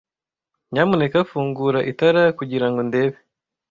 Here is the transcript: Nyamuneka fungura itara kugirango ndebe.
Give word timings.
Nyamuneka 0.71 1.17
fungura 1.29 1.79
itara 1.91 2.21
kugirango 2.37 2.79
ndebe. 2.87 3.17